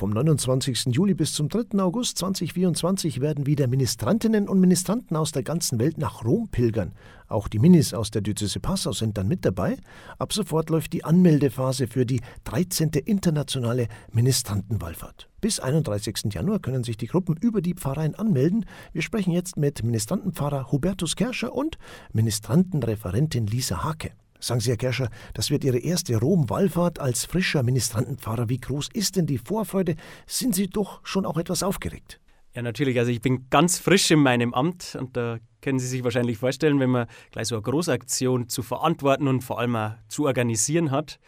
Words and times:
Vom 0.00 0.12
29. 0.12 0.86
Juli 0.92 1.12
bis 1.12 1.34
zum 1.34 1.50
3. 1.50 1.78
August 1.78 2.16
2024 2.16 3.20
werden 3.20 3.44
wieder 3.44 3.66
Ministrantinnen 3.66 4.48
und 4.48 4.58
Ministranten 4.58 5.14
aus 5.14 5.30
der 5.30 5.42
ganzen 5.42 5.78
Welt 5.78 5.98
nach 5.98 6.24
Rom 6.24 6.48
pilgern. 6.48 6.94
Auch 7.28 7.48
die 7.48 7.58
Minis 7.58 7.92
aus 7.92 8.10
der 8.10 8.22
Diözese 8.22 8.60
Passau 8.60 8.92
sind 8.92 9.18
dann 9.18 9.28
mit 9.28 9.44
dabei. 9.44 9.76
Ab 10.18 10.32
sofort 10.32 10.70
läuft 10.70 10.94
die 10.94 11.04
Anmeldephase 11.04 11.86
für 11.86 12.06
die 12.06 12.22
13. 12.44 12.92
internationale 13.04 13.88
Ministrantenwallfahrt. 14.10 15.28
Bis 15.42 15.60
31. 15.60 16.32
Januar 16.32 16.60
können 16.60 16.82
sich 16.82 16.96
die 16.96 17.06
Gruppen 17.06 17.36
über 17.36 17.60
die 17.60 17.74
Pfarreien 17.74 18.14
anmelden. 18.14 18.64
Wir 18.94 19.02
sprechen 19.02 19.32
jetzt 19.32 19.58
mit 19.58 19.82
Ministrantenpfarrer 19.82 20.72
Hubertus 20.72 21.14
Kerscher 21.14 21.54
und 21.54 21.76
Ministrantenreferentin 22.14 23.46
Lisa 23.46 23.84
Hake. 23.84 24.12
Sagen 24.40 24.60
Sie, 24.60 24.70
Herr 24.70 24.78
Kerscher, 24.78 25.10
das 25.34 25.50
wird 25.50 25.64
Ihre 25.64 25.78
erste 25.78 26.16
Rom-Wallfahrt 26.16 26.98
als 26.98 27.26
frischer 27.26 27.62
Ministrantenpfarrer. 27.62 28.48
Wie 28.48 28.58
groß 28.58 28.88
ist 28.94 29.16
denn 29.16 29.26
die 29.26 29.38
Vorfreude? 29.38 29.96
Sind 30.26 30.54
Sie 30.54 30.68
doch 30.68 31.00
schon 31.04 31.26
auch 31.26 31.36
etwas 31.36 31.62
aufgeregt? 31.62 32.20
Ja, 32.54 32.62
natürlich. 32.62 32.98
Also 32.98 33.10
ich 33.10 33.20
bin 33.20 33.48
ganz 33.50 33.78
frisch 33.78 34.10
in 34.10 34.20
meinem 34.20 34.54
Amt 34.54 34.96
und 34.98 35.16
da 35.16 35.38
können 35.60 35.78
Sie 35.78 35.86
sich 35.86 36.02
wahrscheinlich 36.02 36.38
vorstellen, 36.38 36.80
wenn 36.80 36.90
man 36.90 37.06
gleich 37.30 37.48
so 37.48 37.54
eine 37.54 37.62
Großaktion 37.62 38.48
zu 38.48 38.62
verantworten 38.62 39.28
und 39.28 39.42
vor 39.42 39.60
allem 39.60 39.76
auch 39.76 39.92
zu 40.08 40.24
organisieren 40.24 40.90
hat, 40.90 41.20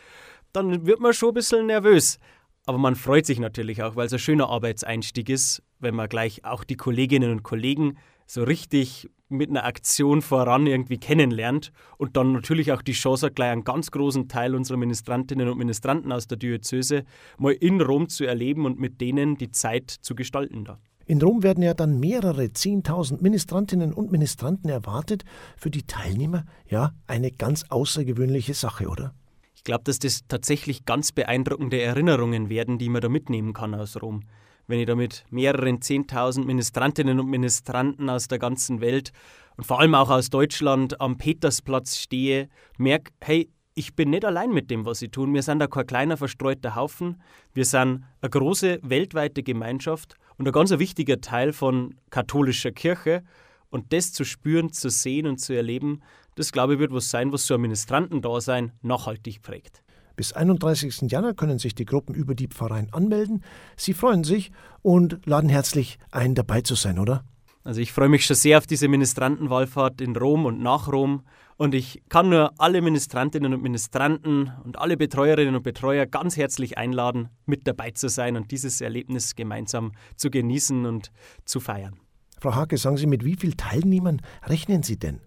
dann 0.53 0.87
wird 0.87 1.01
man 1.01 1.13
schon 1.13 1.31
ein 1.31 1.35
bisschen 1.35 1.67
nervös. 1.67 2.19
Aber 2.65 2.79
man 2.79 2.97
freut 2.97 3.27
sich 3.27 3.41
natürlich 3.41 3.83
auch, 3.83 3.95
weil 3.95 4.07
es 4.07 4.13
ein 4.13 4.19
schöner 4.19 4.49
Arbeitseinstieg 4.49 5.29
ist, 5.29 5.63
wenn 5.81 5.95
man 5.95 6.09
gleich 6.09 6.45
auch 6.45 6.65
die 6.65 6.77
Kolleginnen 6.77 7.31
und 7.31 7.43
Kollegen 7.43 7.99
so 8.33 8.45
richtig 8.45 9.11
mit 9.29 9.51
einer 9.51 9.65
Aktion 9.65 10.23
voran 10.23 10.67
irgendwie 10.67 10.97
kennenlernt 10.97 11.71
und 11.99 12.17
dann 12.17 12.33
natürlich 12.33 12.73
auch 12.73 12.81
die 12.81 12.93
Chance 12.93 13.27
hat, 13.27 13.37
gleich 13.37 13.51
einen 13.51 13.65
ganz 13.65 13.91
großen 13.91 14.27
Teil 14.29 14.55
unserer 14.55 14.79
Ministrantinnen 14.79 15.51
und 15.51 15.59
Ministranten 15.59 16.13
aus 16.13 16.29
der 16.29 16.39
Diözese 16.39 17.05
mal 17.37 17.53
in 17.53 17.83
Rom 17.83 18.09
zu 18.09 18.25
erleben 18.25 18.65
und 18.65 18.81
mit 18.81 19.03
denen 19.03 19.37
die 19.37 19.51
Zeit 19.51 19.91
zu 19.91 20.15
gestalten 20.15 20.65
da. 20.65 20.79
In 21.05 21.21
Rom 21.21 21.43
werden 21.43 21.63
ja 21.63 21.75
dann 21.75 22.01
mehrere 22.01 22.45
10.000 22.45 23.23
Ministrantinnen 23.23 23.93
und 23.93 24.13
Ministranten 24.13 24.71
erwartet. 24.71 25.25
Für 25.59 25.71
die 25.71 25.83
Teilnehmer 25.83 26.47
ja 26.67 26.93
eine 27.07 27.33
ganz 27.33 27.65
außergewöhnliche 27.69 28.55
Sache, 28.55 28.89
oder? 28.89 29.15
Ich 29.55 29.65
glaube, 29.65 29.85
dass 29.85 29.99
das 29.99 30.27
tatsächlich 30.27 30.87
ganz 30.87 31.13
beeindruckende 31.13 31.83
Erinnerungen 31.83 32.49
werden, 32.49 32.79
die 32.79 32.89
man 32.89 33.03
da 33.03 33.11
mitnehmen 33.11 33.53
kann 33.53 33.75
aus 33.75 34.01
Rom 34.01 34.23
wenn 34.67 34.81
ich 34.81 34.87
da 34.87 34.95
mit 34.95 35.25
mehreren 35.31 35.81
10.000 35.81 36.45
Ministrantinnen 36.45 37.21
und 37.21 37.29
Ministranten 37.29 38.09
aus 38.09 38.29
der 38.29 38.39
ganzen 38.39 38.81
Welt 38.81 39.13
und 39.57 39.65
vor 39.65 39.81
allem 39.81 39.95
auch 39.95 40.11
aus 40.11 40.31
Deutschland 40.31 41.01
am 41.01 41.19
Petersplatz 41.19 41.99
stehe, 41.99 42.49
merke, 42.79 43.13
hey, 43.21 43.51
ich 43.75 43.95
bin 43.95 44.11
nicht 44.11 44.25
allein 44.25 44.53
mit 44.53 44.71
dem, 44.71 44.85
was 44.85 44.99
sie 44.99 45.09
tun. 45.09 45.33
Wir 45.35 45.43
sind 45.43 45.59
da 45.59 45.67
kein 45.67 45.87
kleiner 45.87 46.17
verstreuter 46.17 46.75
Haufen. 46.75 47.23
Wir 47.55 47.65
sind 47.65 48.05
eine 48.21 48.31
große 48.31 48.81
weltweite 48.83 49.43
Gemeinschaft 49.43 50.17
und 50.37 50.47
ein 50.47 50.53
ganz 50.53 50.71
wichtiger 50.71 51.21
Teil 51.21 51.53
von 51.53 51.95
katholischer 52.11 52.73
Kirche. 52.73 53.23
Und 53.71 53.93
das 53.95 54.13
zu 54.13 54.25
spüren, 54.25 54.73
zu 54.73 54.91
sehen 54.91 55.27
und 55.27 55.39
zu 55.39 55.55
erleben, 55.55 56.03
das 56.35 56.53
glaube 56.53 56.75
ich 56.75 56.79
wird 56.79 56.93
was 56.93 57.11
sein, 57.11 57.33
was 57.33 57.47
so 57.47 57.55
ein 57.55 57.61
Ministrantendasein 57.63 58.73
nachhaltig 58.83 59.43
prägt. 59.43 59.82
Bis 60.17 60.33
31. 60.33 61.11
Januar 61.11 61.35
können 61.35 61.59
sich 61.59 61.75
die 61.75 61.85
Gruppen 61.85 62.15
über 62.15 62.35
die 62.35 62.49
Pfarreien 62.49 62.93
anmelden. 62.93 63.43
Sie 63.77 63.95
freuen 63.95 64.25
sich 64.25 64.53
und 64.83 65.21
laden 65.27 65.49
herzlich 65.49 65.99
ein, 66.11 66.35
dabei 66.35 66.61
zu 66.61 66.75
sein, 66.75 66.99
oder? 66.99 67.25
Also 67.65 67.81
ich 67.81 67.93
freue 67.93 68.09
mich 68.09 68.27
schon 68.27 68.37
sehr 68.37 68.59
auf 68.59 68.67
diese 68.67 68.89
Ministrantenwallfahrt 68.89 70.01
in 70.01 70.17
Rom 70.17 70.47
und 70.47 70.61
nach 70.61 70.89
Rom. 70.89 71.23
Und 71.57 71.75
ich 71.75 72.03
kann 72.09 72.29
nur 72.29 72.53
alle 72.59 72.83
Ministrantinnen 72.83 73.55
und 73.55 73.63
Ministranten 73.63 74.51
und 74.65 74.79
alle 74.79 74.97
Betreuerinnen 74.97 75.55
und 75.55 75.63
Betreuer 75.63 76.07
ganz 76.07 76.37
herzlich 76.37 76.77
einladen, 76.77 77.29
mit 77.47 77.67
dabei 77.69 77.93
zu 77.93 78.09
sein 78.09 78.37
und 78.37 78.51
dieses 78.51 78.81
Erlebnis 78.81 79.37
gemeinsam 79.37 79.93
zu 80.17 80.31
genießen 80.31 80.87
und 80.87 81.13
zu 81.45 81.61
feiern. 81.61 82.01
Frau 82.41 82.57
Hake, 82.57 82.77
sagen 82.77 82.97
Sie, 82.97 83.07
mit 83.07 83.25
wie 83.25 83.37
vielen 83.37 83.57
Teilnehmern 83.57 84.21
rechnen 84.45 84.83
Sie 84.83 84.99
denn? 84.99 85.21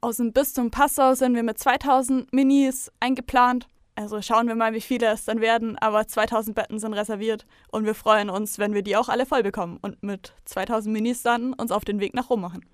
Aus 0.00 0.18
dem 0.18 0.32
Bistum 0.32 0.70
Passau 0.70 1.14
sind 1.14 1.34
wir 1.34 1.42
mit 1.42 1.58
2000 1.58 2.32
Minis 2.32 2.92
eingeplant 3.00 3.66
also 3.94 4.22
schauen 4.22 4.48
wir 4.48 4.54
mal, 4.54 4.72
wie 4.72 4.80
viele 4.80 5.06
es 5.08 5.24
dann 5.24 5.40
werden, 5.40 5.76
aber 5.78 6.06
2000 6.06 6.56
Betten 6.56 6.78
sind 6.78 6.94
reserviert 6.94 7.46
und 7.70 7.84
wir 7.84 7.94
freuen 7.94 8.30
uns, 8.30 8.58
wenn 8.58 8.74
wir 8.74 8.82
die 8.82 8.96
auch 8.96 9.08
alle 9.08 9.26
voll 9.26 9.42
bekommen 9.42 9.78
und 9.82 10.02
mit 10.02 10.32
2000 10.44 10.92
Minis 10.92 11.22
dann 11.22 11.52
uns 11.52 11.70
auf 11.70 11.84
den 11.84 12.00
Weg 12.00 12.14
nach 12.14 12.30
Rom 12.30 12.40
machen. 12.40 12.64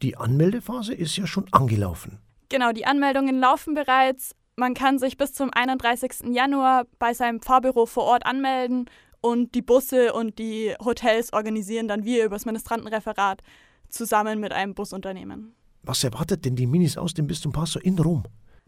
Die 0.00 0.16
Anmeldephase 0.16 0.94
ist 0.94 1.16
ja 1.16 1.26
schon 1.26 1.46
angelaufen. 1.52 2.18
Genau, 2.48 2.72
die 2.72 2.86
Anmeldungen 2.86 3.38
laufen 3.38 3.74
bereits. 3.74 4.34
Man 4.56 4.74
kann 4.74 4.98
sich 4.98 5.16
bis 5.16 5.32
zum 5.32 5.50
31. 5.52 6.34
Januar 6.34 6.84
bei 6.98 7.14
seinem 7.14 7.40
Pfarrbüro 7.40 7.86
vor 7.86 8.04
Ort 8.04 8.26
anmelden 8.26 8.86
und 9.20 9.54
die 9.54 9.62
Busse 9.62 10.12
und 10.12 10.38
die 10.38 10.74
Hotels 10.84 11.32
organisieren 11.32 11.88
dann 11.88 12.04
wir 12.04 12.24
über 12.24 12.36
das 12.36 12.44
Ministrantenreferat 12.44 13.42
zusammen 13.88 14.40
mit 14.40 14.52
einem 14.52 14.74
Busunternehmen. 14.74 15.54
Was 15.82 16.02
erwartet 16.04 16.44
denn 16.44 16.56
die 16.56 16.66
Minis 16.66 16.96
aus 16.96 17.14
dem 17.14 17.26
Bistum 17.26 17.52
Passau 17.52 17.80
in 17.80 17.98
Rom? 17.98 18.24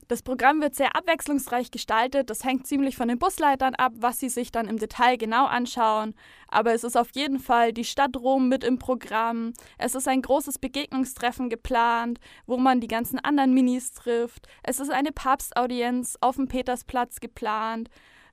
Das 0.06 0.22
Programm 0.22 0.60
wird 0.60 0.75
sehr 0.75 0.94
abwechslungsreich 0.97 1.70
gestaltet. 1.70 2.28
Das 2.28 2.44
hängt 2.44 2.66
ziemlich 2.66 2.97
von 2.97 3.09
den 3.09 3.19
Busleitern 3.19 3.75
ab, 3.75 3.92
was 3.97 4.20
sie 4.20 4.28
sich 4.28 4.53
dann 4.53 4.69
im 4.69 4.78
Detail 4.78 5.16
genau 5.16 5.47
anschauen. 5.47 6.15
Aber 6.48 6.75
es 6.75 6.84
ist 6.84 6.97
auf 6.97 7.09
jeden 7.15 7.38
Fall 7.38 7.72
die 7.72 7.84
Stadt 7.84 8.16
Rom 8.16 8.48
mit 8.48 8.65
im 8.65 8.78
Programm. 8.78 9.54
Es 9.78 9.94
ist 9.94 10.06
ein 10.06 10.20
großes 10.20 10.59
Begegnungstreffen 10.59 11.48
geplant, 11.48 12.19
wo 12.47 12.59
man 12.59 12.81
die 12.81 12.87
ganzen 12.87 13.19
anderen 13.19 13.54
Minis 13.54 13.92
trifft. 13.92 14.47
Es 14.62 14.78
ist 14.78 14.91
eine 14.91 15.10
Papstaudienz 15.10 16.19
auf 16.21 16.36
dem 16.36 16.48
Petersplatz 16.48 17.21
geplant. 17.21 17.88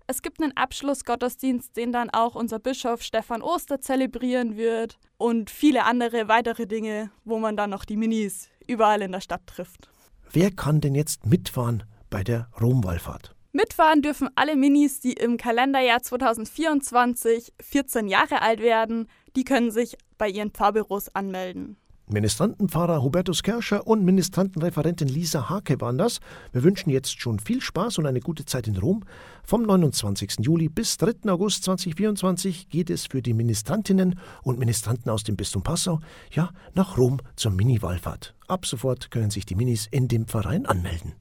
Es 0.07 0.21
gibt 0.21 0.41
einen 0.41 0.57
Abschlussgottesdienst, 0.57 1.77
den 1.77 1.93
dann 1.93 2.09
auch 2.09 2.35
unser 2.35 2.59
Bischof 2.59 3.01
Stefan 3.01 3.41
Oster 3.41 3.79
zelebrieren 3.79 4.57
wird. 4.57 4.99
Und 5.17 5.49
viele 5.49 5.85
andere 5.85 6.27
weitere 6.27 6.67
Dinge, 6.67 7.11
wo 7.23 7.39
man 7.39 7.55
dann 7.55 7.69
noch 7.69 7.85
die 7.85 7.95
Minis 7.95 8.49
überall 8.67 9.01
in 9.03 9.13
der 9.13 9.21
Stadt 9.21 9.47
trifft. 9.47 9.89
Wer 10.33 10.49
kann 10.49 10.79
denn 10.79 10.95
jetzt 10.95 11.25
mitfahren 11.25 11.83
bei 12.09 12.23
der 12.23 12.47
Romwallfahrt? 12.61 13.35
Mitfahren 13.51 14.01
dürfen 14.01 14.29
alle 14.35 14.55
Minis, 14.55 15.01
die 15.01 15.11
im 15.11 15.35
Kalenderjahr 15.35 16.01
2024 16.01 17.51
14 17.59 18.07
Jahre 18.07 18.41
alt 18.41 18.61
werden. 18.61 19.09
Die 19.35 19.43
können 19.43 19.71
sich 19.71 19.97
bei 20.17 20.29
ihren 20.29 20.51
Pfarrbüros 20.51 21.13
anmelden. 21.13 21.75
Ministrantenpfarrer 22.11 23.01
Hubertus 23.01 23.41
Kerscher 23.41 23.87
und 23.87 24.03
Ministrantenreferentin 24.03 25.07
Lisa 25.07 25.49
Hake 25.49 25.79
waren 25.79 25.97
das. 25.97 26.19
Wir 26.51 26.63
wünschen 26.63 26.89
jetzt 26.89 27.21
schon 27.21 27.39
viel 27.39 27.61
Spaß 27.61 27.97
und 27.99 28.05
eine 28.05 28.19
gute 28.19 28.45
Zeit 28.45 28.67
in 28.67 28.77
Rom. 28.77 29.03
Vom 29.43 29.63
29. 29.63 30.39
Juli 30.39 30.67
bis 30.67 30.97
3. 30.97 31.31
August 31.31 31.63
2024 31.63 32.69
geht 32.69 32.89
es 32.89 33.07
für 33.07 33.21
die 33.21 33.33
Ministrantinnen 33.33 34.19
und 34.43 34.59
Ministranten 34.59 35.09
aus 35.09 35.23
dem 35.23 35.37
Bistum 35.37 35.63
Passau 35.63 35.99
ja 36.31 36.51
nach 36.73 36.97
Rom 36.97 37.19
zur 37.35 37.51
Mini-Wallfahrt. 37.51 38.35
Ab 38.47 38.65
sofort 38.65 39.09
können 39.11 39.31
sich 39.31 39.45
die 39.45 39.55
Minis 39.55 39.87
in 39.89 40.07
dem 40.07 40.27
Verein 40.27 40.65
anmelden. 40.65 41.13